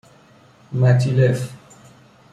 متیلف 0.73 1.49